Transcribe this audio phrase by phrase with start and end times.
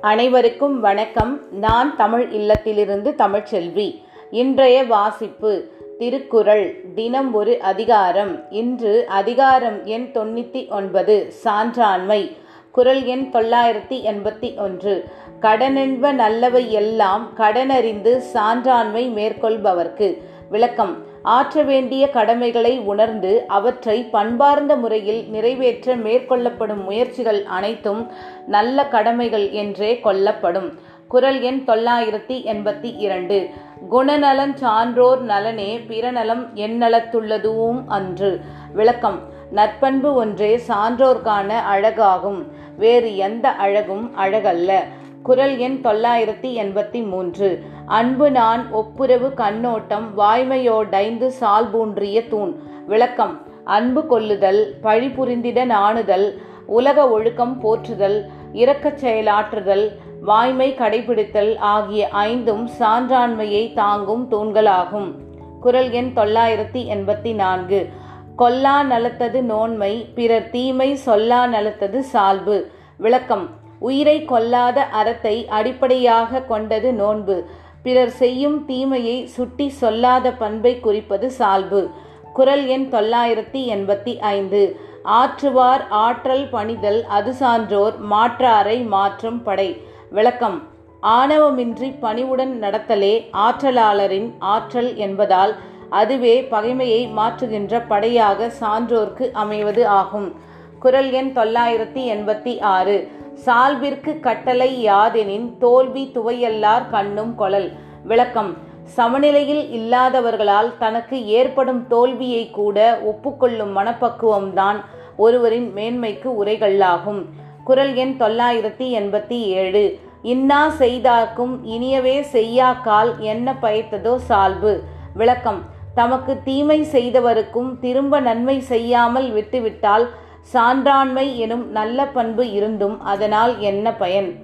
[0.00, 1.40] அனைவருக்கும் வணக்கம்.
[1.50, 4.02] நான் தமிழ் இல்லத்திலிருந்து தமிழ்ச்செல்வி.
[4.30, 8.50] இன்றைய வாசிப்பு திருக்குறள் தினம் ஒரு அதிகாரம்.
[8.50, 12.36] இன்று அதிகாரம் எண் தொண்ணூற்றி ஒன்பது சான்றாண்மை.
[12.72, 15.04] குரல் எண் தொள்ளாயிரத்தி எண்பத்தி ஒன்று.
[15.40, 20.22] கடனென்ப நல்லவை எல்லாம் கடனறிந்து சான்றாண்மை மேற்கொள்பவர்க்கு.
[20.50, 20.96] விளக்கம்
[21.26, 28.10] ஆற்ற வேண்டிய கடமைகளை உணர்ந்து அவற்றை பண்பார்ந்த முறையில் நிறைவேற்ற மேற்கொள்ளப்படும் முயற்சிகள் அனைத்தும்
[28.46, 30.78] நல்ல கடமைகள் என்றே கொள்ளப்படும்.
[31.08, 33.48] குரல் எண் தொள்ளாயிரத்தி எண்பத்தி இரண்டு.
[33.90, 38.40] குணநலன் சான்றோர் நலனே பிறநலம் எண்ணலத்துள்ளதுவும் அன்று.
[38.72, 39.20] விளக்கம்.
[39.54, 42.42] நற்பண்பு ஒன்றே சான்றோர்க்கான அழகாகும்.
[42.76, 44.78] வேறு எந்த அழகும் அழகல்ல.
[45.22, 47.62] குரல் எண் தொள்ளாயிரத்தி எண்பத்தி மூன்று.
[47.86, 52.54] அன்பு நான் ஒப்புரவு கண்ணோட்டம் வாய்மையோடைந்து சால்பூன்றிய தூண்.
[52.86, 53.40] விளக்கம்.
[53.64, 63.74] அன்பு கொள்ளுதல் பழி புரிந்திட நாணுதல் உலக ஒழுக்கம் போற்றுதல் இரக்கச் செயலாற்றுதல் வாய்மை கடைபிடித்தல் ஆகிய ஐந்தும் சான்றாண்மையை
[63.74, 65.12] தாங்கும் தூண்களாகும்.
[65.60, 67.88] குரல் எண் தொள்ளாயிரத்தி எண்பத்தி நான்கு
[68.36, 72.70] கொல்லா நலத்தது நோன்மை பிறர் தீமை சொல்லா நலத்தது சால்பு.
[72.96, 73.64] விளக்கம்.
[73.78, 77.44] உயிரை கொல்லாத அறத்தை அடிப்படையாக கொண்டது நோன்பு.
[77.86, 81.88] பிறர் செய்யும் தீமையை சுட்டி சொல்லாத பண்பை குறிப்பது சால்பு.
[82.32, 84.80] குரல் எண் தொள்ளாயிரத்தி எண்பத்தி ஐந்து.
[85.04, 89.80] ஆற்றுவார் ஆற்றல் பணிதல் அது சான்றோர் மாற்றாரை மாற்றும் படை.
[90.10, 90.62] விளக்கம்.
[91.02, 95.54] ஆணவமின்றி பணிவுடன் நடத்தலே ஆற்றலாளரின் ஆற்றல் என்பதால்
[95.90, 100.34] அதுவே பகைமையை மாற்றுகின்ற படையாக சான்றோர்க்கு அமைவது ஆகும்.
[100.80, 103.15] குரல் எண் தொள்ளாயிரத்தி எண்பத்தி ஆறு.
[103.44, 107.68] சால்பிற்கு கட்டளை யாதெனின் தோல்வி துவையல்லார் கண்ணும் கொழல்.
[108.04, 108.56] விளக்கம்.
[108.82, 114.78] சமநிலையில் இல்லாதவர்களால் தனக்கு ஏற்படும் தோல்வியை கூட ஒப்புக்கொள்ளும் மனப்பக்குவம்தான்
[115.16, 117.22] ஒருவரின் மேன்மைக்கு உரைகளாகும்
[117.64, 119.98] குரல் எண் தொள்ளாயிரத்தி எண்பத்தி ஏழு.
[120.22, 124.82] இன்னா செய்தார்க்கும் இனியவே செய்யாக்கால் என்ன பயத்ததோ சால்பு.
[125.14, 125.60] விளக்கம்.
[125.94, 130.06] தமக்கு தீமை செய்தவருக்கும் திரும்ப நன்மை செய்யாமல் விட்டுவிட்டால்
[130.52, 134.36] சான்றாண்மை எனும் நல்ல பண்பு இருந்தும் அதனால் என்ன பயன்?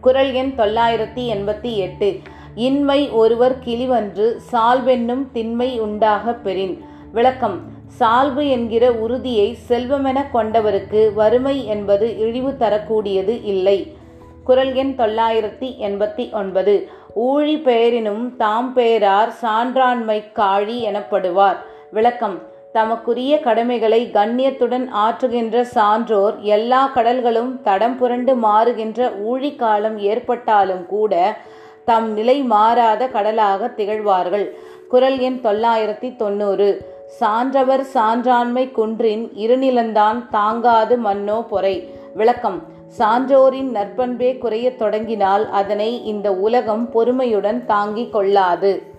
[0.00, 2.20] குரல் எண் தொள்ளாயிரத்தி எண்பத்தி எட்டு.
[2.54, 6.84] இன்மை ஒருவர் கிளிவன்று சால்வென்னும் திண்மை உண்டாக பெறின்.
[7.12, 7.60] விளக்கம்.
[7.86, 13.96] சால்பு என்கிற உறுதியை செல்வமென கொண்டவருக்கு வறுமை என்பது இழிவு தரக்கூடியது இல்லை.
[14.44, 16.88] குரல் எண் தொள்ளாயிரத்தி எண்பத்தி ஒன்பது.
[17.14, 21.56] ஊழி பெயரினும் தாம் பெயரார் சான்றாண்மை காழி எனப்படுவார்.
[21.90, 22.50] விளக்கம்.
[22.72, 31.36] தமக்குரிய கடமைகளை கண்ணியத்துடன் ஆற்றுகின்ற சான்றோர் எல்லா கடல்களும் தடம் புரண்டு மாறுகின்ற ஊழிக்காலம் ஏற்பட்டாலும் கூட
[31.84, 34.56] தம் நிலை மாறாத கடலாக திகழ்வார்கள்.
[34.88, 36.86] குரல் எண் தொள்ளாயிரத்தி தொண்ணூறு.
[37.06, 41.90] சான்றவர் சான்றாண்மை குன்றின் இருநிலந்தான் தாங்காது மன்னோ பொறை.
[42.14, 42.62] விளக்கம்.
[42.98, 48.91] சான்றோரின் நற்பண்பே குறையத் தொடங்கினால் அதனை இந்த உலகம் பொறுமையுடன் தாங்கிக் கொள்ளாது.